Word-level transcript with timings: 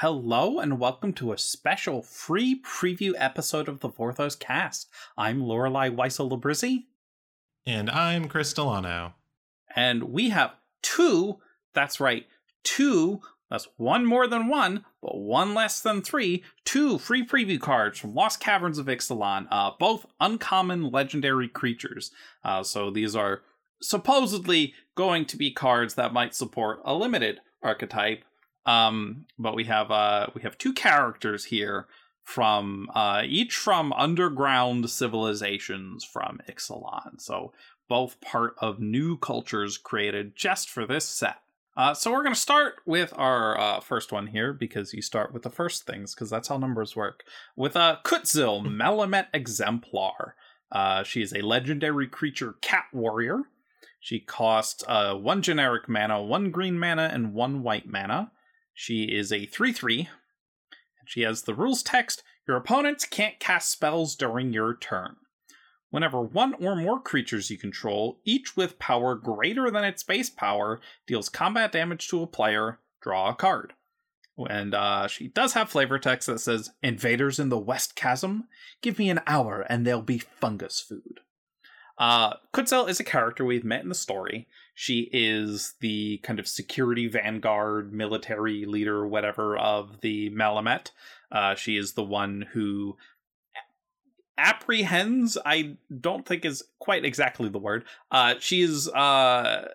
Hello 0.00 0.60
and 0.60 0.78
welcome 0.78 1.12
to 1.14 1.32
a 1.32 1.38
special 1.38 2.02
free 2.02 2.62
preview 2.62 3.14
episode 3.16 3.68
of 3.68 3.80
the 3.80 3.88
Vorthos 3.88 4.38
cast. 4.38 4.88
I'm 5.16 5.42
Lorelei 5.42 5.88
Weissel 5.88 6.30
Labrizzi. 6.30 6.84
And 7.66 7.90
I'm 7.90 8.28
Chris 8.28 8.52
Delano. 8.52 9.14
And 9.74 10.04
we 10.04 10.28
have 10.28 10.54
two, 10.82 11.38
that's 11.74 11.98
right, 11.98 12.26
two, 12.62 13.22
that's 13.50 13.66
one 13.76 14.06
more 14.06 14.28
than 14.28 14.46
one, 14.46 14.84
but 15.02 15.18
one 15.18 15.52
less 15.52 15.80
than 15.80 16.00
three, 16.00 16.44
two 16.64 16.98
free 16.98 17.26
preview 17.26 17.58
cards 17.58 17.98
from 17.98 18.14
Lost 18.14 18.38
Caverns 18.38 18.78
of 18.78 18.86
Ixalan, 18.86 19.48
uh, 19.50 19.72
both 19.80 20.06
uncommon 20.20 20.92
legendary 20.92 21.48
creatures. 21.48 22.12
Uh, 22.44 22.62
so 22.62 22.92
these 22.92 23.16
are 23.16 23.40
supposedly 23.82 24.74
going 24.94 25.24
to 25.24 25.36
be 25.36 25.50
cards 25.50 25.94
that 25.94 26.12
might 26.12 26.36
support 26.36 26.78
a 26.84 26.94
limited 26.94 27.40
archetype 27.64 28.22
um, 28.68 29.24
but 29.38 29.54
we 29.54 29.64
have 29.64 29.90
uh, 29.90 30.26
we 30.34 30.42
have 30.42 30.58
two 30.58 30.74
characters 30.74 31.46
here 31.46 31.86
from 32.22 32.90
uh, 32.94 33.22
each 33.24 33.56
from 33.56 33.94
underground 33.94 34.90
civilizations 34.90 36.04
from 36.04 36.40
Ixalan. 36.46 37.18
So 37.18 37.54
both 37.88 38.20
part 38.20 38.54
of 38.58 38.78
new 38.78 39.16
cultures 39.16 39.78
created 39.78 40.36
just 40.36 40.68
for 40.68 40.84
this 40.84 41.06
set. 41.06 41.38
Uh, 41.78 41.94
so 41.94 42.10
we're 42.10 42.22
going 42.22 42.34
to 42.34 42.40
start 42.40 42.74
with 42.84 43.14
our 43.16 43.58
uh, 43.58 43.80
first 43.80 44.12
one 44.12 44.26
here 44.26 44.52
because 44.52 44.92
you 44.92 45.00
start 45.00 45.32
with 45.32 45.44
the 45.44 45.50
first 45.50 45.86
things 45.86 46.14
because 46.14 46.28
that's 46.28 46.48
how 46.48 46.58
numbers 46.58 46.94
work. 46.94 47.24
With 47.56 47.74
a 47.74 47.80
uh, 47.80 48.02
Kutzil 48.02 48.62
Malamet 48.66 49.28
Exemplar. 49.32 50.32
Uh, 50.70 51.02
she 51.02 51.22
is 51.22 51.32
a 51.32 51.40
legendary 51.40 52.06
creature 52.06 52.56
cat 52.60 52.84
warrior. 52.92 53.44
She 53.98 54.20
costs 54.20 54.84
uh, 54.86 55.14
one 55.14 55.40
generic 55.40 55.88
mana, 55.88 56.22
one 56.22 56.50
green 56.50 56.78
mana, 56.78 57.08
and 57.10 57.32
one 57.32 57.62
white 57.62 57.86
mana. 57.86 58.32
She 58.80 59.06
is 59.06 59.32
a 59.32 59.44
3 59.44 59.72
3. 59.72 60.08
And 61.00 61.08
she 61.08 61.22
has 61.22 61.42
the 61.42 61.52
rules 61.52 61.82
text 61.82 62.22
Your 62.46 62.56
opponents 62.56 63.06
can't 63.06 63.40
cast 63.40 63.72
spells 63.72 64.14
during 64.14 64.52
your 64.52 64.76
turn. 64.76 65.16
Whenever 65.90 66.20
one 66.20 66.54
or 66.64 66.76
more 66.76 67.00
creatures 67.00 67.50
you 67.50 67.58
control, 67.58 68.20
each 68.24 68.56
with 68.56 68.78
power 68.78 69.16
greater 69.16 69.68
than 69.68 69.82
its 69.82 70.04
base 70.04 70.30
power, 70.30 70.78
deals 71.08 71.28
combat 71.28 71.72
damage 71.72 72.06
to 72.06 72.22
a 72.22 72.26
player, 72.28 72.78
draw 73.00 73.30
a 73.30 73.34
card. 73.34 73.72
And 74.48 74.76
uh, 74.76 75.08
she 75.08 75.26
does 75.26 75.54
have 75.54 75.68
flavor 75.68 75.98
text 75.98 76.28
that 76.28 76.38
says, 76.38 76.70
Invaders 76.80 77.40
in 77.40 77.48
the 77.48 77.58
West 77.58 77.96
Chasm, 77.96 78.44
give 78.80 78.96
me 78.96 79.10
an 79.10 79.22
hour 79.26 79.66
and 79.68 79.84
they'll 79.84 80.02
be 80.02 80.18
fungus 80.18 80.80
food. 80.80 81.18
Uh, 81.98 82.34
Kutzil 82.54 82.88
is 82.88 83.00
a 83.00 83.04
character 83.04 83.44
we've 83.44 83.64
met 83.64 83.82
in 83.82 83.88
the 83.88 83.94
story. 83.94 84.46
She 84.74 85.10
is 85.12 85.74
the 85.80 86.18
kind 86.18 86.38
of 86.38 86.46
security 86.46 87.08
vanguard, 87.08 87.92
military 87.92 88.64
leader, 88.64 89.06
whatever, 89.06 89.56
of 89.56 90.00
the 90.00 90.30
Malamet. 90.30 90.92
Uh, 91.32 91.56
she 91.56 91.76
is 91.76 91.94
the 91.94 92.04
one 92.04 92.46
who 92.52 92.96
apprehends, 94.38 95.36
I 95.44 95.76
don't 96.00 96.24
think 96.24 96.44
is 96.44 96.62
quite 96.78 97.04
exactly 97.04 97.48
the 97.48 97.58
word. 97.58 97.84
Uh, 98.10 98.36
she 98.38 98.62
is. 98.62 98.88
Uh, 98.88 99.68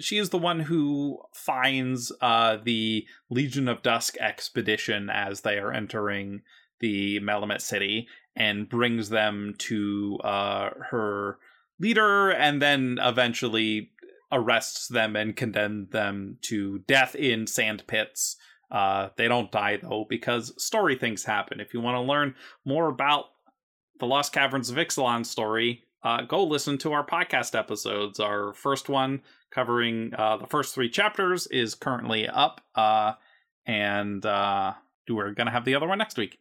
she 0.00 0.18
is 0.18 0.30
the 0.30 0.38
one 0.38 0.60
who 0.60 1.20
finds 1.32 2.10
uh, 2.20 2.58
the 2.62 3.06
Legion 3.30 3.68
of 3.68 3.82
Dusk 3.82 4.16
expedition 4.18 5.08
as 5.08 5.42
they 5.42 5.58
are 5.58 5.72
entering 5.72 6.42
the 6.80 7.20
Malamet 7.20 7.60
city 7.60 8.08
and 8.36 8.68
brings 8.68 9.08
them 9.08 9.54
to 9.58 10.18
uh, 10.22 10.70
her 10.90 11.38
leader 11.80 12.30
and 12.30 12.60
then 12.60 12.98
eventually 13.02 13.90
arrests 14.32 14.88
them 14.88 15.16
and 15.16 15.36
condemns 15.36 15.90
them 15.90 16.38
to 16.42 16.78
death 16.80 17.14
in 17.14 17.46
sand 17.46 17.86
pits. 17.86 18.36
Uh, 18.70 19.08
they 19.16 19.28
don't 19.28 19.52
die 19.52 19.78
though 19.80 20.04
because 20.08 20.52
story 20.62 20.96
things 20.96 21.24
happen. 21.24 21.60
If 21.60 21.72
you 21.72 21.80
want 21.80 21.96
to 21.96 22.00
learn 22.00 22.34
more 22.64 22.88
about 22.88 23.26
the 23.98 24.06
Lost 24.06 24.32
Caverns 24.32 24.70
of 24.70 24.76
Ixalan 24.76 25.24
story, 25.24 25.84
uh, 26.02 26.22
go 26.22 26.44
listen 26.44 26.78
to 26.78 26.92
our 26.92 27.06
podcast 27.06 27.58
episodes. 27.58 28.20
Our 28.20 28.52
first 28.52 28.88
one 28.88 29.22
covering 29.50 30.12
uh, 30.16 30.36
the 30.36 30.46
first 30.46 30.74
three 30.74 30.90
chapters 30.90 31.46
is 31.46 31.74
currently 31.74 32.28
up, 32.28 32.60
uh, 32.74 33.14
and 33.64 34.24
uh, 34.24 34.74
we're 35.08 35.32
gonna 35.32 35.50
have 35.50 35.64
the 35.64 35.74
other 35.74 35.88
one 35.88 35.98
next 35.98 36.18
week. 36.18 36.38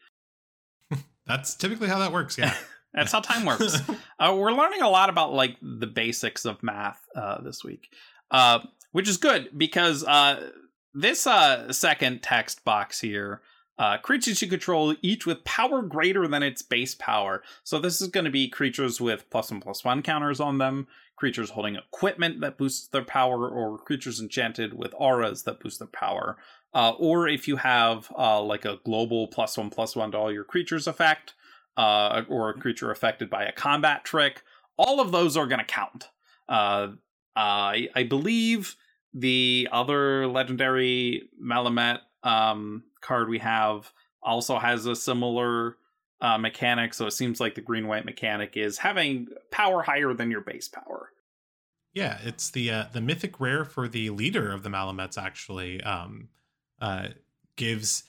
That's 1.27 1.55
typically 1.55 1.87
how 1.87 1.99
that 1.99 2.11
works. 2.11 2.37
Yeah. 2.37 2.53
That's 2.93 3.11
how 3.11 3.19
time 3.19 3.45
works. 3.45 3.77
uh, 4.19 4.33
we're 4.37 4.53
learning 4.53 4.81
a 4.81 4.89
lot 4.89 5.09
about 5.09 5.33
like 5.33 5.57
the 5.61 5.87
basics 5.87 6.45
of 6.45 6.63
math 6.63 7.05
uh, 7.15 7.41
this 7.41 7.63
week, 7.63 7.89
uh, 8.31 8.59
which 8.93 9.09
is 9.09 9.17
good 9.17 9.49
because 9.55 10.03
uh, 10.05 10.49
this 10.93 11.27
uh, 11.27 11.71
second 11.71 12.23
text 12.23 12.63
box 12.63 13.01
here. 13.01 13.41
Uh, 13.77 13.97
creatures 13.97 14.41
you 14.41 14.47
control 14.47 14.95
each 15.01 15.25
with 15.25 15.43
power 15.43 15.81
greater 15.81 16.29
than 16.29 16.41
its 16.41 16.61
base 16.61 16.95
power. 16.95 17.43
So 17.65 17.77
this 17.77 17.99
is 17.99 18.07
going 18.07 18.23
to 18.23 18.31
be 18.31 18.47
creatures 18.47 19.01
with 19.01 19.29
plus 19.29 19.51
one 19.51 19.59
plus 19.59 19.83
one 19.83 20.01
counters 20.01 20.39
on 20.39 20.59
them, 20.59 20.87
creatures 21.17 21.49
holding 21.49 21.75
equipment 21.75 22.39
that 22.39 22.57
boosts 22.57 22.87
their 22.87 23.03
power, 23.03 23.49
or 23.49 23.77
creatures 23.77 24.21
enchanted 24.21 24.73
with 24.73 24.93
auras 24.97 25.43
that 25.43 25.59
boost 25.59 25.79
their 25.79 25.89
power. 25.89 26.37
Uh, 26.75 26.91
or 26.99 27.27
if 27.27 27.47
you 27.47 27.55
have 27.55 28.11
uh, 28.17 28.39
like 28.41 28.65
a 28.65 28.79
global 28.85 29.27
plus 29.27 29.57
one 29.57 29.71
plus 29.71 29.95
one 29.95 30.11
to 30.11 30.17
all 30.17 30.31
your 30.31 30.43
creatures 30.43 30.85
effect, 30.85 31.33
uh, 31.77 32.23
or 32.29 32.49
a 32.49 32.53
creature 32.53 32.91
affected 32.91 33.29
by 33.29 33.43
a 33.43 33.51
combat 33.51 34.03
trick. 34.03 34.43
All 34.77 34.99
of 34.99 35.11
those 35.11 35.37
are 35.37 35.47
going 35.47 35.59
to 35.59 35.65
count. 35.65 36.09
Uh, 36.47 36.89
I, 37.35 37.89
I 37.95 38.03
believe 38.03 38.75
the 39.13 39.67
other 39.71 40.27
legendary 40.27 41.29
Malamet 41.41 41.99
um, 42.23 42.83
card 43.01 43.29
we 43.29 43.39
have 43.39 43.91
also 44.21 44.57
has 44.57 44.85
a 44.85 44.95
similar 44.95 45.77
uh, 46.21 46.37
mechanic. 46.37 46.93
So 46.93 47.07
it 47.07 47.11
seems 47.11 47.39
like 47.39 47.55
the 47.55 47.61
green 47.61 47.87
white 47.87 48.05
mechanic 48.05 48.57
is 48.57 48.77
having 48.79 49.27
power 49.51 49.83
higher 49.83 50.13
than 50.13 50.31
your 50.31 50.41
base 50.41 50.67
power. 50.67 51.11
Yeah, 51.93 52.17
it's 52.23 52.51
the 52.51 52.71
uh, 52.71 52.85
the 52.91 52.99
mythic 52.99 53.39
rare 53.39 53.63
for 53.63 53.87
the 53.87 54.09
leader 54.09 54.51
of 54.51 54.63
the 54.63 54.69
Malamets 54.69 55.17
actually 55.17 55.81
um, 55.81 56.27
uh, 56.85 57.07
gives 57.55 58.03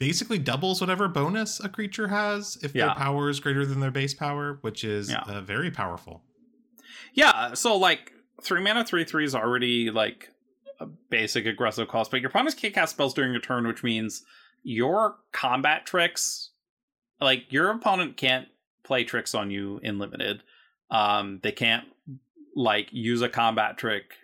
basically 0.00 0.38
doubles 0.38 0.80
whatever 0.80 1.06
bonus 1.06 1.60
a 1.60 1.68
creature 1.68 2.08
has 2.08 2.58
if 2.62 2.74
yeah. 2.74 2.86
their 2.86 2.94
power 2.96 3.30
is 3.30 3.38
greater 3.38 3.64
than 3.64 3.78
their 3.78 3.92
base 3.92 4.12
power, 4.12 4.58
which 4.62 4.82
is 4.82 5.08
yeah. 5.08 5.20
uh, 5.20 5.40
very 5.40 5.70
powerful. 5.70 6.20
Yeah, 7.12 7.54
so 7.54 7.76
like 7.76 8.12
three 8.42 8.60
mana 8.60 8.84
three 8.84 9.04
three 9.04 9.24
is 9.24 9.36
already 9.36 9.92
like 9.92 10.30
a 10.80 10.86
basic 10.86 11.46
aggressive 11.46 11.86
cost, 11.86 12.10
but 12.10 12.20
your 12.20 12.30
opponents 12.30 12.56
can't 12.56 12.74
cast 12.74 12.94
spells 12.94 13.14
during 13.14 13.30
your 13.30 13.40
turn, 13.40 13.68
which 13.68 13.84
means 13.84 14.24
your 14.64 15.16
combat 15.32 15.86
tricks, 15.86 16.50
like 17.20 17.52
your 17.52 17.70
opponent 17.70 18.16
can't 18.16 18.48
play 18.82 19.04
tricks 19.04 19.32
on 19.32 19.52
you 19.52 19.78
in 19.84 20.00
limited. 20.00 20.42
Um, 20.90 21.38
they 21.44 21.52
can't 21.52 21.84
like 22.56 22.88
use 22.90 23.22
a 23.22 23.28
combat 23.28 23.78
trick 23.78 24.14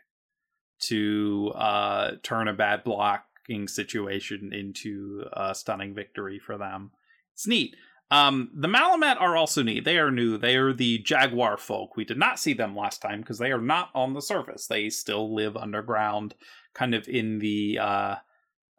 to 0.81 1.53
uh 1.55 2.13
turn 2.23 2.49
a 2.49 2.53
bad 2.53 2.85
blocking 2.85 3.69
situation 3.69 4.53
into 4.53 5.25
a 5.33 5.55
stunning 5.55 5.95
victory 5.95 6.39
for 6.39 6.59
them. 6.59 6.91
It's 7.35 7.47
neat. 7.47 7.77
Um, 8.11 8.51
the 8.55 8.69
Malamet 8.69 9.21
are 9.21 9.37
also 9.37 9.63
neat. 9.63 9.85
They 9.85 9.99
are 9.99 10.11
new. 10.11 10.37
They 10.37 10.57
are 10.57 10.73
the 10.73 10.99
Jaguar 10.99 11.57
folk. 11.57 11.97
We 11.97 12.05
did 12.05 12.19
not 12.19 12.41
see 12.41 12.53
them 12.53 12.77
last 12.77 13.01
time 13.01 13.21
because 13.21 13.39
they 13.39 13.53
are 13.53 13.61
not 13.61 13.91
on 13.95 14.15
the 14.15 14.23
surface. 14.23 14.67
They 14.67 14.91
still 14.91 15.33
live 15.33 15.57
underground, 15.57 16.35
kind 16.75 16.95
of 16.95 17.09
in 17.09 17.39
the. 17.39 17.79
Uh, 17.79 18.17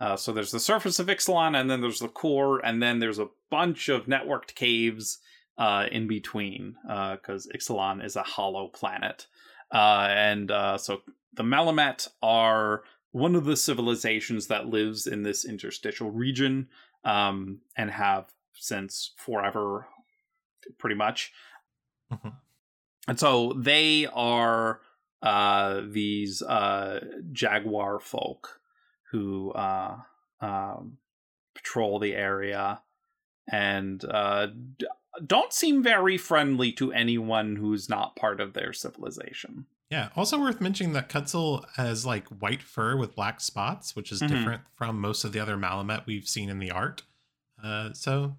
uh, 0.01 0.17
so 0.17 0.33
there's 0.33 0.51
the 0.51 0.59
surface 0.59 0.99
of 0.99 1.07
Ixalan, 1.07 1.55
and 1.59 1.69
then 1.69 1.79
there's 1.79 1.99
the 1.99 2.07
core, 2.07 2.59
and 2.65 2.83
then 2.83 2.99
there's 2.99 3.19
a 3.19 3.29
bunch 3.49 3.87
of 3.87 4.07
networked 4.07 4.55
caves 4.55 5.19
uh, 5.57 5.85
in 5.91 6.07
between 6.07 6.75
because 6.83 7.47
uh, 7.47 7.57
Ixalan 7.57 8.03
is 8.03 8.15
a 8.15 8.23
hollow 8.23 8.67
planet. 8.67 9.27
Uh, 9.71 10.07
and 10.09 10.51
uh, 10.51 10.77
so 10.77 11.01
the 11.33 11.43
Malamet 11.43 12.07
are 12.21 12.83
one 13.11 13.35
of 13.35 13.45
the 13.45 13.57
civilizations 13.57 14.47
that 14.47 14.67
lives 14.67 15.07
in 15.07 15.23
this 15.23 15.45
interstitial 15.45 16.11
region 16.11 16.69
um, 17.03 17.59
and 17.75 17.91
have 17.91 18.31
since 18.53 19.11
forever, 19.17 19.87
pretty 20.77 20.95
much. 20.95 21.33
Mm-hmm. 22.11 22.29
And 23.07 23.19
so 23.19 23.53
they 23.57 24.07
are 24.13 24.81
uh, 25.21 25.81
these 25.87 26.41
uh, 26.41 26.99
jaguar 27.31 27.99
folk 27.99 28.61
who 29.11 29.51
uh, 29.51 29.97
um, 30.39 30.97
patrol 31.53 31.99
the 31.99 32.15
area 32.15 32.81
and 33.51 34.03
uh, 34.05 34.47
d- 34.77 34.87
don't 35.25 35.51
seem 35.51 35.83
very 35.83 36.17
friendly 36.17 36.71
to 36.73 36.93
anyone 36.93 37.55
who's 37.55 37.89
not 37.89 38.15
part 38.15 38.39
of 38.39 38.53
their 38.53 38.71
civilization. 38.73 39.65
Yeah. 39.91 40.09
Also 40.15 40.39
worth 40.39 40.61
mentioning 40.61 40.93
that 40.93 41.09
Kutzil 41.09 41.65
has 41.75 42.05
like 42.05 42.27
white 42.29 42.63
fur 42.63 42.95
with 42.95 43.13
black 43.13 43.41
spots, 43.41 43.95
which 43.95 44.11
is 44.11 44.21
mm-hmm. 44.21 44.33
different 44.33 44.61
from 44.73 44.99
most 44.99 45.25
of 45.25 45.33
the 45.33 45.39
other 45.39 45.57
Malamet 45.57 46.05
we've 46.05 46.27
seen 46.27 46.49
in 46.49 46.59
the 46.59 46.71
art. 46.71 47.03
Uh, 47.61 47.91
so 47.93 48.37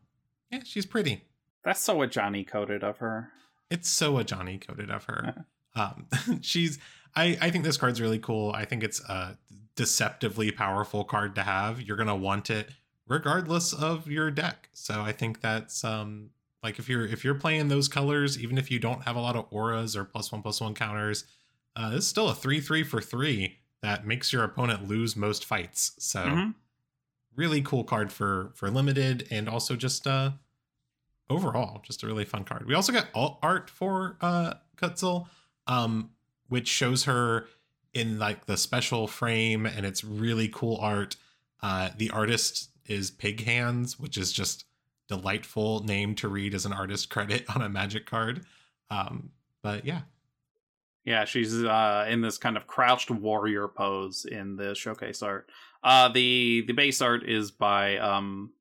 yeah, 0.50 0.62
she's 0.64 0.86
pretty. 0.86 1.24
That's 1.64 1.80
so 1.80 2.00
a 2.02 2.06
Johnny 2.06 2.42
coded 2.42 2.82
of 2.82 2.98
her. 2.98 3.30
It's 3.70 3.88
so 3.88 4.18
a 4.18 4.24
Johnny 4.24 4.58
coded 4.58 4.90
of 4.90 5.04
her. 5.04 5.44
um, 5.76 6.06
she's. 6.40 6.78
I 7.14 7.36
I 7.40 7.50
think 7.50 7.64
this 7.64 7.76
card's 7.76 8.00
really 8.00 8.18
cool. 8.18 8.52
I 8.52 8.64
think 8.64 8.82
it's 8.82 9.00
a 9.04 9.36
deceptively 9.76 10.50
powerful 10.50 11.04
card 11.04 11.34
to 11.34 11.42
have. 11.42 11.82
You're 11.82 11.98
gonna 11.98 12.16
want 12.16 12.50
it 12.50 12.70
regardless 13.06 13.74
of 13.74 14.08
your 14.08 14.30
deck. 14.30 14.70
So 14.72 15.02
I 15.02 15.12
think 15.12 15.42
that's 15.42 15.84
um 15.84 16.30
like 16.62 16.78
if 16.78 16.88
you're 16.88 17.06
if 17.06 17.24
you're 17.24 17.34
playing 17.34 17.68
those 17.68 17.88
colors, 17.88 18.38
even 18.42 18.56
if 18.56 18.70
you 18.70 18.78
don't 18.78 19.02
have 19.02 19.16
a 19.16 19.20
lot 19.20 19.36
of 19.36 19.46
auras 19.50 19.96
or 19.96 20.04
plus 20.04 20.32
one 20.32 20.42
plus 20.42 20.60
one 20.60 20.74
counters, 20.74 21.24
uh, 21.76 21.92
is 21.94 22.06
still 22.06 22.28
a 22.28 22.34
three 22.34 22.60
three 22.60 22.82
for 22.82 23.00
three 23.00 23.58
that 23.80 24.06
makes 24.06 24.32
your 24.32 24.44
opponent 24.44 24.86
lose 24.88 25.16
most 25.16 25.44
fights. 25.44 25.92
So 25.98 26.20
Mhm. 26.20 26.54
really 27.34 27.62
cool 27.62 27.84
card 27.84 28.12
for 28.12 28.52
for 28.54 28.70
limited 28.70 29.26
and 29.30 29.48
also 29.48 29.74
just 29.76 30.06
uh 30.06 30.32
overall 31.30 31.80
just 31.82 32.02
a 32.02 32.06
really 32.06 32.24
fun 32.24 32.44
card. 32.44 32.66
We 32.66 32.74
also 32.74 32.92
got 32.92 33.08
alt 33.14 33.38
art 33.42 33.70
for 33.70 34.16
uh 34.20 34.54
Kutzil, 34.76 35.28
um, 35.66 36.10
which 36.48 36.68
shows 36.68 37.04
her 37.04 37.46
in 37.94 38.18
like 38.18 38.46
the 38.46 38.56
special 38.56 39.06
frame 39.06 39.66
and 39.66 39.84
it's 39.86 40.02
really 40.04 40.48
cool 40.48 40.76
art. 40.80 41.16
Uh 41.62 41.90
the 41.96 42.10
artist 42.10 42.70
is 42.86 43.10
Pig 43.10 43.44
Hands, 43.44 43.98
which 43.98 44.18
is 44.18 44.32
just 44.32 44.64
delightful 45.08 45.84
name 45.84 46.14
to 46.16 46.28
read 46.28 46.54
as 46.54 46.66
an 46.66 46.72
artist 46.72 47.10
credit 47.10 47.44
on 47.54 47.62
a 47.62 47.68
magic 47.68 48.06
card. 48.06 48.44
Um, 48.90 49.30
but 49.62 49.84
yeah, 49.84 50.02
Yeah, 51.04 51.24
she's 51.24 51.64
uh, 51.64 52.06
in 52.08 52.20
this 52.20 52.38
kind 52.38 52.56
of 52.56 52.66
crouched 52.66 53.10
warrior 53.10 53.68
pose 53.68 54.24
in 54.24 54.56
the 54.56 54.74
showcase 54.74 55.22
art. 55.22 55.50
Uh, 55.82 56.08
the 56.08 56.64
the 56.66 56.72
base 56.72 57.00
art 57.00 57.28
is 57.28 57.50
by 57.50 57.98
um, 57.98 58.52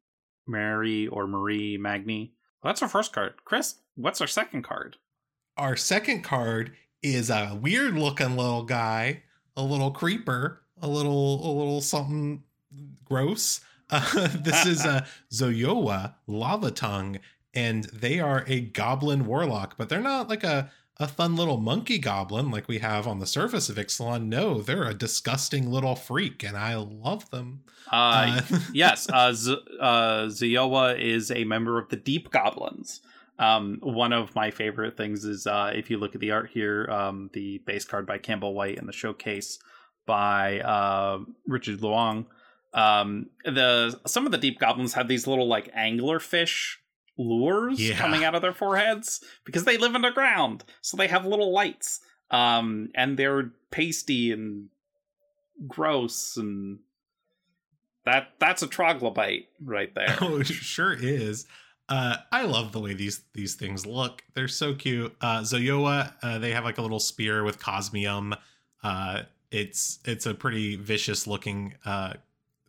Mary 0.47 1.07
or 1.07 1.27
Marie 1.27 1.77
Magni. 1.77 2.33
Well, 2.63 2.71
that's 2.71 2.81
our 2.81 2.89
first 2.89 3.13
card. 3.13 3.33
Chris, 3.45 3.75
what's 3.95 4.21
our 4.21 4.27
second 4.27 4.63
card? 4.63 4.97
our 5.57 5.75
second 5.75 6.23
card 6.23 6.71
is 7.03 7.29
a 7.29 7.57
weird 7.61 7.95
looking 7.95 8.35
little 8.35 8.63
guy, 8.63 9.23
a 9.55 9.63
little 9.63 9.91
creeper, 9.91 10.61
a 10.81 10.87
little 10.87 11.47
a 11.47 11.51
little 11.51 11.81
something 11.81 12.43
gross. 13.05 13.61
Uh, 13.89 14.27
this 14.35 14.65
is 14.65 14.85
a 14.85 15.05
Zoyowa 15.31 16.15
Lava 16.27 16.71
Tongue, 16.71 17.19
and 17.53 17.83
they 17.85 18.19
are 18.19 18.43
a 18.47 18.61
goblin 18.61 19.25
warlock, 19.25 19.75
but 19.77 19.89
they're 19.89 20.01
not 20.01 20.29
like 20.29 20.43
a 20.43 20.71
a 21.01 21.07
fun 21.07 21.35
little 21.35 21.57
monkey 21.57 21.97
goblin 21.97 22.51
like 22.51 22.67
we 22.67 22.79
have 22.79 23.07
on 23.07 23.19
the 23.19 23.25
surface 23.25 23.69
of 23.69 23.75
Ixalan. 23.77 24.25
No, 24.27 24.61
they're 24.61 24.83
a 24.83 24.93
disgusting 24.93 25.69
little 25.69 25.95
freak, 25.95 26.43
and 26.43 26.55
I 26.57 26.75
love 26.75 27.29
them. 27.31 27.63
Uh, 27.91 28.41
Uh, 28.51 28.59
yes, 28.73 29.07
uh, 29.11 29.33
Z- 29.33 29.57
uh, 29.79 30.23
Zoyowa 30.27 30.99
is 30.99 31.31
a 31.31 31.43
member 31.43 31.77
of 31.79 31.89
the 31.89 31.95
Deep 31.97 32.29
Goblins. 32.31 33.01
Um, 33.39 33.79
one 33.81 34.13
of 34.13 34.35
my 34.35 34.51
favorite 34.51 34.95
things 34.97 35.25
is 35.25 35.47
uh, 35.47 35.71
if 35.75 35.89
you 35.89 35.97
look 35.97 36.13
at 36.13 36.21
the 36.21 36.31
art 36.31 36.49
here, 36.51 36.87
um, 36.91 37.29
the 37.33 37.57
base 37.65 37.85
card 37.85 38.05
by 38.05 38.17
Campbell 38.19 38.53
White 38.53 38.77
and 38.77 38.87
the 38.87 38.93
showcase 38.93 39.57
by 40.05 40.59
uh, 40.59 41.19
Richard 41.47 41.79
Luong. 41.79 42.25
Um, 42.73 43.27
the 43.43 43.99
some 44.05 44.25
of 44.25 44.31
the 44.31 44.37
Deep 44.37 44.59
Goblins 44.59 44.93
have 44.93 45.07
these 45.07 45.25
little 45.27 45.47
like 45.47 45.73
anglerfish 45.75 46.75
lures 47.27 47.79
Yeah. 47.79 47.97
coming 47.97 48.23
out 48.23 48.35
of 48.35 48.41
their 48.41 48.53
foreheads 48.53 49.23
because 49.45 49.63
they 49.65 49.77
live 49.77 49.95
underground, 49.95 50.63
so 50.81 50.97
they 50.97 51.07
have 51.07 51.25
little 51.25 51.51
lights. 51.53 51.99
Um, 52.29 52.89
and 52.95 53.17
they're 53.17 53.51
pasty 53.71 54.31
and 54.31 54.69
gross 55.67 56.37
and 56.37 56.79
that 58.05 58.29
that's 58.39 58.63
a 58.63 58.67
troglobite 58.67 59.45
right 59.63 59.93
there. 59.93 60.17
Oh, 60.21 60.39
it 60.39 60.47
sure 60.47 60.93
is. 60.93 61.45
Uh, 61.89 62.15
I 62.31 62.43
love 62.43 62.71
the 62.71 62.79
way 62.79 62.93
these 62.93 63.21
these 63.33 63.55
things 63.55 63.85
look. 63.85 64.23
They're 64.33 64.47
so 64.47 64.73
cute. 64.73 65.13
Uh, 65.21 65.41
Zoyowa, 65.41 66.13
uh, 66.23 66.37
they 66.39 66.51
have 66.53 66.63
like 66.63 66.77
a 66.77 66.81
little 66.81 66.99
spear 67.01 67.43
with 67.43 67.59
cosmium. 67.59 68.33
Uh, 68.81 69.23
it's 69.51 69.99
it's 70.05 70.25
a 70.25 70.33
pretty 70.33 70.77
vicious 70.77 71.27
looking 71.27 71.75
uh, 71.85 72.13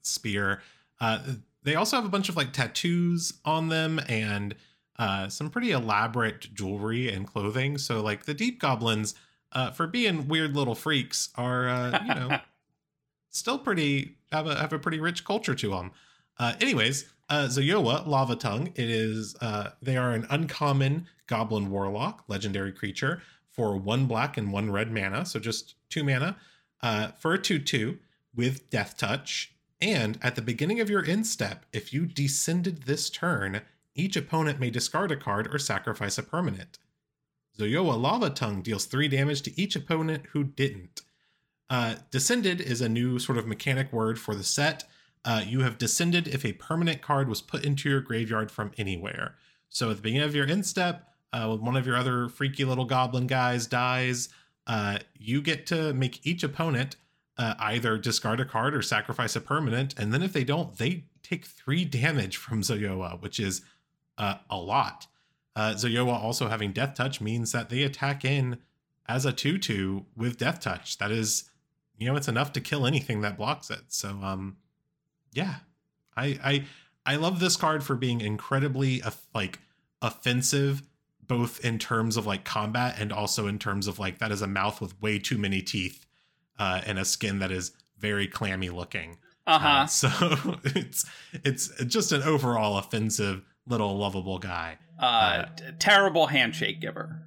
spear. 0.02 0.60
Uh, 1.00 1.20
they 1.64 1.74
also 1.74 1.96
have 1.96 2.04
a 2.04 2.10
bunch 2.10 2.28
of 2.28 2.36
like 2.36 2.52
tattoos 2.52 3.34
on 3.44 3.68
them 3.68 4.00
and 4.08 4.54
uh, 4.98 5.28
some 5.28 5.50
pretty 5.50 5.70
elaborate 5.70 6.52
jewelry 6.54 7.12
and 7.12 7.26
clothing. 7.26 7.78
So 7.78 8.02
like 8.02 8.24
the 8.24 8.34
deep 8.34 8.60
goblins, 8.60 9.14
uh, 9.52 9.70
for 9.70 9.86
being 9.86 10.28
weird 10.28 10.56
little 10.56 10.74
freaks, 10.74 11.28
are 11.34 11.68
uh, 11.68 12.02
you 12.06 12.14
know 12.14 12.38
still 13.30 13.58
pretty 13.58 14.16
have 14.30 14.46
a 14.46 14.56
have 14.56 14.72
a 14.72 14.78
pretty 14.78 15.00
rich 15.00 15.24
culture 15.24 15.54
to 15.54 15.70
them. 15.70 15.90
Uh, 16.38 16.54
anyways, 16.60 17.06
uh, 17.28 17.44
Zoyowa 17.44 18.06
Lava 18.06 18.36
Tongue. 18.36 18.68
It 18.74 18.90
is 18.90 19.36
uh, 19.40 19.70
they 19.80 19.96
are 19.96 20.12
an 20.12 20.26
uncommon 20.30 21.06
goblin 21.26 21.70
warlock, 21.70 22.24
legendary 22.28 22.72
creature 22.72 23.22
for 23.50 23.76
one 23.76 24.06
black 24.06 24.36
and 24.38 24.52
one 24.52 24.70
red 24.70 24.90
mana, 24.90 25.26
so 25.26 25.38
just 25.38 25.74
two 25.90 26.02
mana 26.02 26.36
uh, 26.82 27.08
for 27.18 27.34
a 27.34 27.38
two 27.38 27.58
two 27.58 27.98
with 28.34 28.70
Death 28.70 28.96
Touch. 28.96 29.54
And 29.82 30.16
at 30.22 30.36
the 30.36 30.42
beginning 30.42 30.80
of 30.80 30.88
your 30.88 31.04
end 31.04 31.26
step, 31.26 31.66
if 31.72 31.92
you 31.92 32.06
descended 32.06 32.84
this 32.84 33.10
turn, 33.10 33.62
each 33.96 34.16
opponent 34.16 34.60
may 34.60 34.70
discard 34.70 35.10
a 35.10 35.16
card 35.16 35.52
or 35.52 35.58
sacrifice 35.58 36.16
a 36.18 36.22
permanent. 36.22 36.78
Zoyowa 37.58 38.00
Lava 38.00 38.30
Tongue 38.30 38.62
deals 38.62 38.84
three 38.84 39.08
damage 39.08 39.42
to 39.42 39.60
each 39.60 39.74
opponent 39.74 40.26
who 40.32 40.44
didn't. 40.44 41.02
Uh, 41.68 41.96
descended 42.12 42.60
is 42.60 42.80
a 42.80 42.88
new 42.88 43.18
sort 43.18 43.38
of 43.38 43.46
mechanic 43.46 43.92
word 43.92 44.20
for 44.20 44.36
the 44.36 44.44
set. 44.44 44.84
Uh, 45.24 45.42
you 45.44 45.62
have 45.62 45.78
descended 45.78 46.28
if 46.28 46.44
a 46.44 46.52
permanent 46.52 47.02
card 47.02 47.28
was 47.28 47.42
put 47.42 47.64
into 47.64 47.90
your 47.90 48.00
graveyard 48.00 48.52
from 48.52 48.70
anywhere. 48.78 49.34
So 49.68 49.90
at 49.90 49.96
the 49.96 50.02
beginning 50.02 50.28
of 50.28 50.34
your 50.34 50.46
end 50.46 50.64
step, 50.64 51.08
uh, 51.32 51.56
one 51.56 51.76
of 51.76 51.86
your 51.88 51.96
other 51.96 52.28
freaky 52.28 52.64
little 52.64 52.84
goblin 52.84 53.26
guys 53.26 53.66
dies, 53.66 54.28
uh, 54.68 54.98
you 55.18 55.42
get 55.42 55.66
to 55.66 55.92
make 55.92 56.24
each 56.24 56.44
opponent 56.44 56.96
uh, 57.38 57.54
either 57.58 57.96
discard 57.98 58.40
a 58.40 58.44
card 58.44 58.74
or 58.74 58.82
sacrifice 58.82 59.36
a 59.36 59.40
permanent. 59.40 59.94
And 59.98 60.12
then 60.12 60.22
if 60.22 60.32
they 60.32 60.44
don't, 60.44 60.76
they 60.76 61.04
take 61.22 61.46
three 61.46 61.84
damage 61.84 62.36
from 62.36 62.62
Zoyowa, 62.62 63.20
which 63.20 63.40
is 63.40 63.62
uh, 64.18 64.36
a 64.50 64.56
lot. 64.56 65.06
Uh, 65.54 65.72
Zoyowa 65.74 66.12
also 66.12 66.48
having 66.48 66.72
Death 66.72 66.94
Touch 66.94 67.20
means 67.20 67.52
that 67.52 67.68
they 67.68 67.82
attack 67.82 68.24
in 68.24 68.58
as 69.06 69.26
a 69.26 69.32
2 69.32 69.58
2 69.58 70.06
with 70.16 70.38
Death 70.38 70.60
Touch. 70.60 70.98
That 70.98 71.10
is, 71.10 71.50
you 71.98 72.06
know, 72.06 72.16
it's 72.16 72.28
enough 72.28 72.52
to 72.54 72.60
kill 72.60 72.86
anything 72.86 73.20
that 73.22 73.36
blocks 73.36 73.70
it. 73.70 73.84
So, 73.88 74.08
um, 74.22 74.56
yeah, 75.32 75.56
I, 76.16 76.38
I, 76.42 76.64
I 77.04 77.16
love 77.16 77.40
this 77.40 77.56
card 77.56 77.82
for 77.82 77.96
being 77.96 78.20
incredibly 78.20 79.02
like 79.34 79.58
offensive, 80.00 80.82
both 81.26 81.64
in 81.64 81.78
terms 81.78 82.16
of 82.16 82.26
like 82.26 82.44
combat 82.44 82.96
and 82.98 83.12
also 83.12 83.46
in 83.46 83.58
terms 83.58 83.86
of 83.86 83.98
like 83.98 84.18
that 84.18 84.32
is 84.32 84.42
a 84.42 84.46
mouth 84.46 84.80
with 84.80 85.00
way 85.00 85.18
too 85.18 85.38
many 85.38 85.62
teeth, 85.62 86.06
uh, 86.58 86.80
and 86.86 86.98
a 86.98 87.04
skin 87.04 87.38
that 87.40 87.50
is 87.50 87.72
very 87.98 88.26
clammy 88.26 88.70
looking. 88.70 89.18
Uh 89.46 89.58
huh. 89.58 89.68
Uh, 89.68 89.86
so 89.86 90.08
it's 90.64 91.04
it's 91.32 91.68
just 91.86 92.12
an 92.12 92.22
overall 92.22 92.78
offensive 92.78 93.42
little 93.66 93.96
lovable 93.98 94.38
guy. 94.38 94.78
Uh, 94.98 95.44
t- 95.56 95.64
terrible 95.78 96.26
handshake 96.28 96.80
giver. 96.80 97.26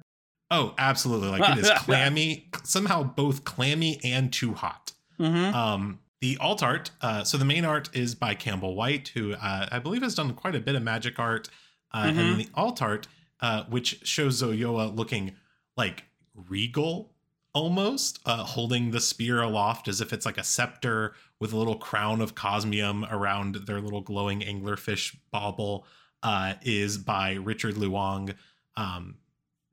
Oh, 0.50 0.74
absolutely! 0.78 1.28
Like 1.28 1.58
it 1.58 1.64
is 1.64 1.70
clammy, 1.76 2.48
somehow 2.64 3.02
both 3.02 3.44
clammy 3.44 4.00
and 4.04 4.32
too 4.32 4.54
hot. 4.54 4.92
Mm-hmm. 5.18 5.54
Um, 5.54 5.98
the 6.20 6.38
alt 6.38 6.62
art, 6.62 6.90
uh, 7.02 7.24
so 7.24 7.36
the 7.36 7.44
main 7.44 7.64
art 7.64 7.90
is 7.94 8.14
by 8.14 8.34
Campbell 8.34 8.74
White, 8.74 9.08
who 9.08 9.34
uh, 9.34 9.68
I 9.70 9.78
believe 9.78 10.02
has 10.02 10.14
done 10.14 10.32
quite 10.34 10.54
a 10.54 10.60
bit 10.60 10.74
of 10.74 10.82
magic 10.82 11.18
art. 11.18 11.48
Uh, 11.92 12.04
And 12.06 12.18
then 12.18 12.38
the 12.38 12.48
alt 12.54 12.80
art, 12.80 13.08
uh, 13.40 13.64
which 13.64 14.06
shows 14.06 14.40
Zoyowa 14.42 14.94
looking 14.96 15.32
like 15.76 16.04
regal 16.48 17.12
almost, 17.56 18.18
uh, 18.26 18.44
holding 18.44 18.90
the 18.90 19.00
spear 19.00 19.40
aloft 19.40 19.88
as 19.88 20.02
if 20.02 20.12
it's 20.12 20.26
like 20.26 20.36
a 20.36 20.44
scepter 20.44 21.14
with 21.40 21.54
a 21.54 21.56
little 21.56 21.78
crown 21.78 22.20
of 22.20 22.34
cosmium 22.34 23.06
around 23.06 23.54
their 23.66 23.80
little 23.80 24.02
glowing 24.02 24.40
anglerfish 24.40 25.16
bauble, 25.30 25.86
uh, 26.22 26.52
is 26.60 26.98
by 26.98 27.32
Richard 27.32 27.76
Luong. 27.76 28.34
Um, 28.76 29.16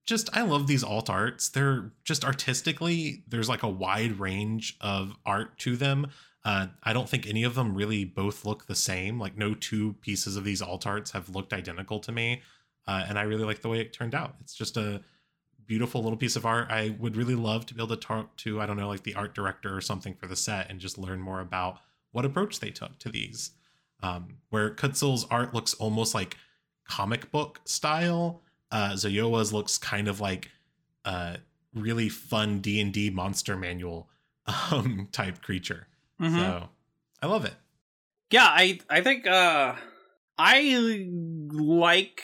just 0.05 0.29
I 0.33 0.43
love 0.43 0.65
these 0.65 0.81
alt 0.81 1.09
arts. 1.09 1.49
They're 1.49 1.91
just 2.05 2.23
artistically, 2.23 3.23
there's 3.27 3.49
like 3.49 3.63
a 3.63 3.69
wide 3.69 4.17
range 4.17 4.77
of 4.79 5.17
art 5.25 5.57
to 5.59 5.75
them. 5.75 6.07
Uh, 6.45 6.67
I 6.83 6.93
don't 6.93 7.09
think 7.09 7.27
any 7.27 7.43
of 7.43 7.55
them 7.55 7.75
really 7.75 8.05
both 8.05 8.45
look 8.45 8.65
the 8.65 8.75
same. 8.75 9.19
Like 9.19 9.37
no 9.37 9.53
two 9.53 9.91
pieces 9.99 10.37
of 10.37 10.45
these 10.45 10.61
alt 10.61 10.87
arts 10.87 11.11
have 11.11 11.35
looked 11.35 11.51
identical 11.51 11.99
to 11.99 12.13
me, 12.13 12.43
uh, 12.87 13.03
and 13.09 13.19
I 13.19 13.23
really 13.23 13.43
like 13.43 13.61
the 13.61 13.67
way 13.67 13.81
it 13.81 13.91
turned 13.91 14.15
out. 14.15 14.35
It's 14.39 14.55
just 14.55 14.77
a 14.77 15.01
beautiful 15.65 16.01
little 16.03 16.17
piece 16.17 16.35
of 16.35 16.45
art. 16.45 16.67
I 16.69 16.95
would 16.99 17.15
really 17.15 17.35
love 17.35 17.65
to 17.67 17.73
be 17.73 17.79
able 17.81 17.95
to 17.95 18.01
talk 18.01 18.35
to 18.37 18.61
I 18.61 18.65
don't 18.65 18.77
know 18.77 18.87
like 18.87 19.03
the 19.03 19.15
art 19.15 19.33
director 19.33 19.75
or 19.75 19.81
something 19.81 20.15
for 20.15 20.27
the 20.27 20.35
set 20.35 20.69
and 20.69 20.79
just 20.79 20.97
learn 20.97 21.19
more 21.19 21.39
about 21.39 21.79
what 22.11 22.25
approach 22.25 22.59
they 22.59 22.69
took 22.69 22.99
to 22.99 23.09
these. 23.09 23.51
Um, 24.01 24.37
where 24.49 24.69
Kutzil's 24.69 25.25
art 25.31 25.53
looks 25.53 25.73
almost 25.75 26.13
like 26.13 26.37
comic 26.87 27.31
book 27.31 27.61
style, 27.65 28.41
uh, 28.71 28.91
Zoyowa's 28.91 29.53
looks 29.53 29.77
kind 29.77 30.07
of 30.07 30.19
like 30.19 30.51
a 31.05 31.37
really 31.73 32.09
fun 32.09 32.59
D 32.59 32.81
and 32.81 32.91
D 32.93 33.09
monster 33.09 33.55
manual 33.55 34.09
um, 34.71 35.07
type 35.11 35.41
creature. 35.41 35.87
Mhm. 36.19 36.37
So 36.37 36.69
I 37.21 37.27
love 37.27 37.45
it. 37.45 37.53
Yeah, 38.29 38.45
I 38.45 38.79
I 38.89 39.01
think 39.01 39.25
uh 39.27 39.75
I 40.37 41.07
like 41.51 42.23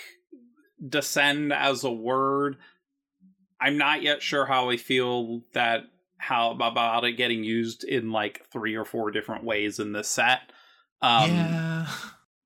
descend 0.88 1.54
as 1.54 1.84
a 1.84 1.92
word. 1.92 2.58
I'm 3.62 3.78
not 3.78 4.02
yet 4.02 4.22
sure 4.22 4.46
how 4.46 4.70
I 4.70 4.78
feel 4.78 5.42
that 5.54 5.84
how 6.18 6.52
about 6.52 7.04
it 7.06 7.14
getting 7.14 7.44
used 7.44 7.84
in 7.84 8.12
like 8.12 8.46
three 8.52 8.76
or 8.76 8.86
four 8.86 9.12
different 9.12 9.44
ways 9.44 9.80
in 9.80 9.94
this 9.94 10.10
set. 10.10 10.52
Um, 11.02 11.32
yeah. 11.32 11.88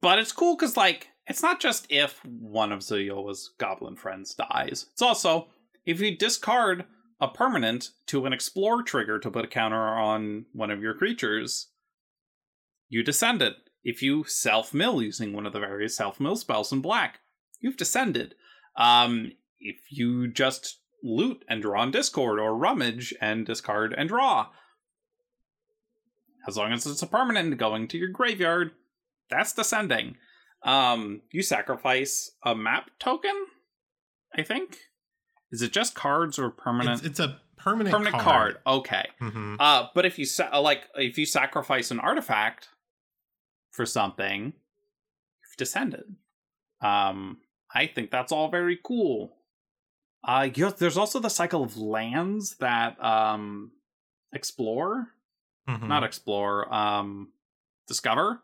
But 0.01 0.19
it's 0.19 0.31
cool 0.31 0.55
because 0.55 0.77
like 0.77 1.09
it's 1.27 1.41
not 1.41 1.59
just 1.59 1.87
if 1.89 2.23
one 2.25 2.71
of 2.71 2.79
Zoyowa's 2.79 3.51
goblin 3.57 3.95
friends 3.95 4.35
dies. 4.35 4.87
It's 4.91 5.01
also 5.01 5.47
if 5.85 5.99
you 5.99 6.17
discard 6.17 6.85
a 7.19 7.27
permanent 7.27 7.89
to 8.07 8.25
an 8.25 8.33
explore 8.33 8.83
trigger 8.83 9.17
to 9.19 9.31
put 9.31 9.45
a 9.45 9.47
counter 9.47 9.77
on 9.77 10.45
one 10.51 10.71
of 10.71 10.81
your 10.81 10.93
creatures, 10.93 11.69
you 12.89 13.01
descend 13.03 13.41
it. 13.41 13.55
If 13.83 14.01
you 14.01 14.23
self 14.25 14.73
mill 14.73 15.01
using 15.01 15.33
one 15.33 15.45
of 15.45 15.53
the 15.53 15.59
various 15.59 15.95
self 15.95 16.19
mill 16.19 16.35
spells 16.35 16.71
in 16.71 16.81
black, 16.81 17.19
you've 17.59 17.77
descended. 17.77 18.35
Um, 18.75 19.31
if 19.59 19.77
you 19.89 20.27
just 20.27 20.79
loot 21.03 21.43
and 21.49 21.61
draw 21.61 21.81
on 21.81 21.91
Discord 21.91 22.39
or 22.39 22.55
rummage 22.55 23.13
and 23.21 23.45
discard 23.45 23.93
and 23.97 24.07
draw, 24.09 24.47
as 26.47 26.57
long 26.57 26.71
as 26.73 26.85
it's 26.85 27.01
a 27.01 27.07
permanent 27.07 27.57
going 27.57 27.87
to 27.89 27.97
your 27.97 28.09
graveyard, 28.09 28.71
that's 29.29 29.53
descending. 29.53 30.15
Um, 30.63 31.21
you 31.31 31.41
sacrifice 31.41 32.31
a 32.43 32.55
map 32.55 32.89
token, 32.99 33.35
I 34.37 34.43
think. 34.43 34.77
Is 35.51 35.61
it 35.61 35.71
just 35.73 35.93
cards 35.95 36.39
or 36.39 36.49
permanent? 36.49 36.99
It's, 36.99 37.07
it's 37.07 37.19
a 37.19 37.39
permanent 37.57 37.93
permanent 37.93 38.15
card. 38.21 38.57
card. 38.65 38.77
Okay. 38.79 39.05
Mhm. 39.21 39.57
Uh, 39.59 39.87
but 39.93 40.05
if 40.05 40.17
you 40.17 40.25
sa- 40.25 40.57
like, 40.59 40.83
if 40.95 41.17
you 41.17 41.25
sacrifice 41.25 41.91
an 41.91 41.99
artifact 41.99 42.69
for 43.71 43.85
something, 43.85 44.45
you've 44.45 45.57
descended. 45.57 46.15
Um, 46.81 47.37
I 47.73 47.87
think 47.87 48.11
that's 48.11 48.31
all 48.31 48.49
very 48.49 48.79
cool. 48.83 49.37
Uh, 50.23 50.47
there's 50.77 50.97
also 50.97 51.19
the 51.19 51.29
cycle 51.29 51.63
of 51.63 51.77
lands 51.77 52.55
that 52.57 53.01
um 53.03 53.71
explore, 54.33 55.09
Mhm. 55.69 55.87
not 55.87 56.03
explore, 56.03 56.73
um, 56.73 57.31
discover. 57.87 58.41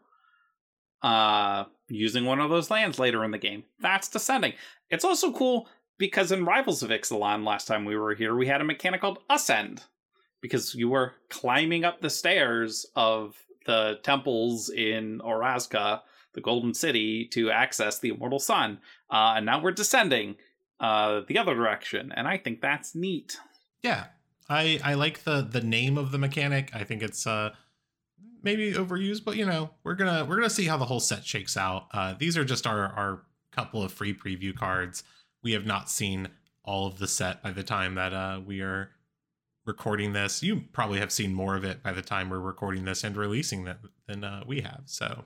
Uh, 1.01 1.63
using 1.87 2.25
one 2.25 2.39
of 2.39 2.49
those 2.49 2.69
lands 2.69 2.99
later 2.99 3.23
in 3.23 3.31
the 3.31 3.37
game. 3.37 3.63
That's 3.79 4.09
descending. 4.09 4.53
It's 4.89 5.05
also 5.05 5.31
cool 5.31 5.67
because 5.97 6.31
in 6.31 6.43
Rivals 6.45 6.83
of 6.83 6.89
Ixalan 6.89 7.45
last 7.45 7.65
time 7.67 7.85
we 7.85 7.95
were 7.97 8.13
here, 8.13 8.35
we 8.35 8.47
had 8.47 8.59
a 8.61 8.65
mechanic 8.65 8.99
called 9.01 9.19
Ascend 9.29 9.85
because 10.41 10.75
you 10.75 10.89
were 10.89 11.13
climbing 11.29 11.85
up 11.85 12.01
the 12.01 12.09
stairs 12.09 12.85
of 12.95 13.37
the 13.65 13.99
temples 14.03 14.69
in 14.69 15.19
Orazca, 15.21 16.01
the 16.33 16.41
Golden 16.41 16.73
City, 16.73 17.25
to 17.29 17.49
access 17.49 17.99
the 17.99 18.09
Immortal 18.09 18.39
Sun. 18.39 18.81
Uh, 19.09 19.33
and 19.37 19.45
now 19.45 19.61
we're 19.61 19.71
descending 19.71 20.35
uh, 20.79 21.21
the 21.27 21.37
other 21.37 21.55
direction, 21.55 22.13
and 22.15 22.27
I 22.27 22.37
think 22.37 22.61
that's 22.61 22.95
neat. 22.95 23.39
Yeah, 23.83 24.05
I 24.49 24.79
I 24.83 24.93
like 24.95 25.23
the 25.23 25.41
the 25.41 25.61
name 25.61 25.97
of 25.97 26.11
the 26.11 26.17
mechanic. 26.17 26.71
I 26.73 26.83
think 26.83 27.01
it's 27.01 27.25
uh 27.27 27.53
maybe 28.43 28.73
overused, 28.73 29.23
but 29.23 29.35
you 29.35 29.45
know 29.45 29.71
we're 29.83 29.95
gonna 29.95 30.25
we're 30.25 30.35
gonna 30.37 30.49
see 30.49 30.65
how 30.65 30.77
the 30.77 30.85
whole 30.85 30.99
set 30.99 31.25
shakes 31.25 31.57
out. 31.57 31.87
Uh, 31.93 32.13
these 32.17 32.37
are 32.37 32.45
just 32.45 32.65
our 32.65 32.87
our 32.87 33.21
couple 33.51 33.83
of 33.83 33.91
free 33.91 34.13
preview 34.13 34.55
cards. 34.55 35.03
We 35.43 35.53
have 35.53 35.65
not 35.65 35.89
seen 35.89 36.29
all 36.63 36.87
of 36.87 36.99
the 36.99 37.07
set 37.07 37.41
by 37.41 37.51
the 37.51 37.63
time 37.63 37.95
that 37.95 38.13
uh, 38.13 38.41
we 38.45 38.61
are 38.61 38.91
recording 39.65 40.13
this. 40.13 40.43
You 40.43 40.63
probably 40.73 40.99
have 40.99 41.11
seen 41.11 41.33
more 41.33 41.55
of 41.55 41.63
it 41.63 41.81
by 41.83 41.93
the 41.93 42.01
time 42.01 42.29
we're 42.29 42.39
recording 42.39 42.85
this 42.85 43.03
and 43.03 43.15
releasing 43.15 43.65
that 43.65 43.79
than 44.07 44.23
uh, 44.23 44.43
we 44.45 44.61
have. 44.61 44.83
So 44.85 45.23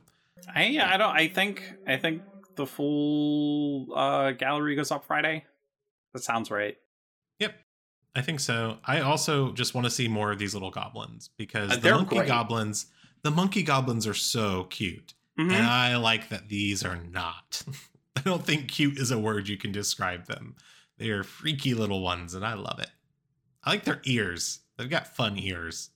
I 0.53 0.79
I 0.81 0.97
don't 0.97 1.15
I 1.15 1.27
think 1.27 1.73
I 1.87 1.97
think 1.97 2.21
the 2.55 2.65
full 2.65 3.87
uh, 3.95 4.31
gallery 4.31 4.75
goes 4.75 4.91
up 4.91 5.05
Friday. 5.05 5.45
That 6.13 6.23
sounds 6.23 6.51
right. 6.51 6.77
Yep. 7.39 7.55
I 8.15 8.21
think 8.21 8.39
so. 8.39 8.77
I 8.85 9.01
also 9.01 9.51
just 9.53 9.73
want 9.73 9.85
to 9.85 9.91
see 9.91 10.07
more 10.07 10.31
of 10.31 10.39
these 10.39 10.53
little 10.53 10.69
goblins 10.71 11.29
because 11.37 11.71
Uh, 11.71 11.75
the 11.77 11.91
monkey 11.91 12.17
great. 12.17 12.27
goblins, 12.27 12.85
the 13.23 13.31
monkey 13.31 13.63
goblins 13.63 14.05
are 14.05 14.13
so 14.13 14.65
cute. 14.65 15.13
Mhm. 15.39 15.51
And 15.51 15.65
I 15.65 15.95
like 15.97 16.29
that 16.29 16.49
these 16.49 16.83
are 16.85 16.97
not. 16.97 17.63
I 18.15 18.21
don't 18.21 18.45
think 18.45 18.67
cute 18.67 18.99
is 18.99 19.09
a 19.09 19.17
word 19.17 19.47
you 19.47 19.57
can 19.57 19.71
describe 19.71 20.27
them. 20.27 20.55
They 20.99 21.09
are 21.09 21.23
freaky 21.23 21.73
little 21.73 22.01
ones 22.03 22.35
and 22.35 22.45
I 22.45 22.53
love 22.53 22.77
it. 22.79 22.91
I 23.63 23.71
like 23.71 23.83
their 23.85 24.01
ears. 24.05 24.59
They've 24.77 24.89
got 24.89 25.15
fun 25.15 25.37
ears. 25.39 25.89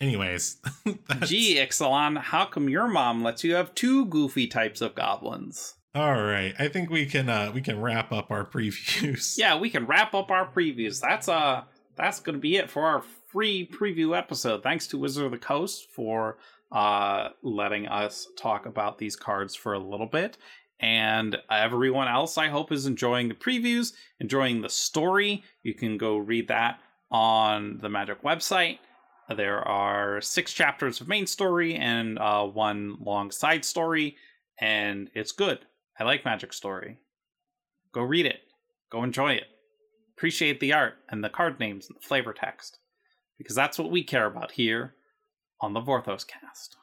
Anyways, 0.00 0.56
Gee, 1.26 1.56
Ixalan, 1.56 2.16
how 2.18 2.46
come 2.46 2.68
your 2.70 2.88
mom 2.88 3.22
lets 3.22 3.44
you 3.44 3.54
have 3.54 3.74
two 3.74 4.06
goofy 4.06 4.46
types 4.48 4.80
of 4.80 4.94
goblins? 4.94 5.74
All 5.94 6.22
right. 6.22 6.54
I 6.58 6.68
think 6.68 6.88
we 6.88 7.06
can 7.06 7.28
uh 7.28 7.50
we 7.52 7.60
can 7.60 7.80
wrap 7.80 8.12
up 8.12 8.30
our 8.30 8.44
previews. 8.50 9.36
Yeah, 9.36 9.58
we 9.58 9.70
can 9.70 9.86
wrap 9.86 10.14
up 10.14 10.30
our 10.30 10.46
previews. 10.46 11.00
That's 11.00 11.28
uh 11.28 11.62
that's 11.96 12.20
gonna 12.20 12.38
be 12.38 12.56
it 12.56 12.70
for 12.70 12.86
our 12.86 13.02
free 13.32 13.68
preview 13.70 14.16
episode. 14.16 14.62
Thanks 14.62 14.86
to 14.88 14.98
Wizard 14.98 15.24
of 15.24 15.32
the 15.32 15.38
Coast 15.38 15.88
for 15.90 16.38
uh 16.70 17.30
letting 17.42 17.88
us 17.88 18.28
talk 18.38 18.66
about 18.66 18.98
these 18.98 19.16
cards 19.16 19.54
for 19.56 19.72
a 19.72 19.78
little 19.80 20.06
bit. 20.06 20.38
And 20.78 21.36
everyone 21.50 22.08
else, 22.08 22.38
I 22.38 22.48
hope, 22.48 22.72
is 22.72 22.86
enjoying 22.86 23.28
the 23.28 23.34
previews, 23.34 23.92
enjoying 24.18 24.62
the 24.62 24.70
story. 24.70 25.42
You 25.62 25.74
can 25.74 25.98
go 25.98 26.16
read 26.16 26.48
that 26.48 26.80
on 27.10 27.78
the 27.82 27.90
Magic 27.90 28.22
website. 28.22 28.78
There 29.28 29.60
are 29.66 30.20
six 30.22 30.52
chapters 30.54 31.00
of 31.00 31.08
main 31.08 31.26
story 31.26 31.74
and 31.74 32.18
uh, 32.18 32.46
one 32.46 32.96
long 33.00 33.30
side 33.30 33.64
story, 33.64 34.16
and 34.58 35.10
it's 35.14 35.32
good. 35.32 35.66
I 36.00 36.04
like 36.04 36.24
Magic 36.24 36.54
Story. 36.54 36.96
Go 37.92 38.00
read 38.00 38.24
it. 38.24 38.40
Go 38.90 39.04
enjoy 39.04 39.34
it. 39.34 39.44
Appreciate 40.16 40.58
the 40.58 40.72
art 40.72 40.94
and 41.10 41.22
the 41.22 41.28
card 41.28 41.60
names 41.60 41.88
and 41.88 41.96
the 41.96 42.06
flavor 42.06 42.32
text, 42.32 42.78
because 43.36 43.54
that's 43.54 43.78
what 43.78 43.90
we 43.90 44.02
care 44.02 44.24
about 44.24 44.52
here 44.52 44.94
on 45.60 45.74
the 45.74 45.80
Vorthos 45.80 46.26
cast. 46.26 46.76